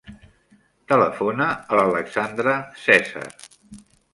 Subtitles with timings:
[0.91, 2.57] Telefona a l'Alexandra
[2.87, 3.29] Cesar.